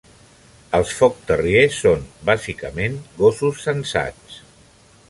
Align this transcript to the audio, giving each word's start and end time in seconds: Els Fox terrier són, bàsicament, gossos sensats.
Els 0.77 0.93
Fox 0.99 1.21
terrier 1.31 1.63
són, 1.81 2.09
bàsicament, 2.31 2.97
gossos 3.21 3.63
sensats. 3.69 4.43